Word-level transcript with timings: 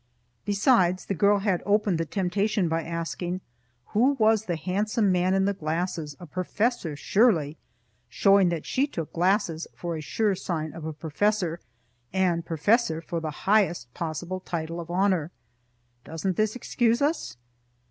Besides, 0.45 1.05
the 1.05 1.13
girl 1.13 1.37
had 1.37 1.61
opened 1.63 1.99
the 1.99 2.07
temptation 2.07 2.67
by 2.67 2.83
asking, 2.83 3.39
"Who 3.89 4.13
was 4.13 4.45
the 4.45 4.55
handsome 4.55 5.11
man 5.11 5.35
in 5.35 5.45
the 5.45 5.53
glasses? 5.53 6.15
A 6.19 6.25
professor 6.25 6.95
surely;" 6.95 7.59
showing 8.09 8.49
that 8.49 8.65
she 8.65 8.87
took 8.87 9.13
glasses 9.13 9.67
for 9.75 9.95
a 9.95 10.01
sure 10.01 10.33
sign 10.33 10.73
of 10.73 10.85
a 10.85 10.91
professor, 10.93 11.59
and 12.11 12.43
professor 12.43 12.99
for 12.99 13.19
the 13.19 13.45
highest 13.45 13.93
possible 13.93 14.39
title 14.39 14.79
of 14.79 14.89
honor. 14.89 15.29
Doesn't 16.03 16.35
this 16.35 16.55
excuse 16.55 17.03
us? 17.03 17.37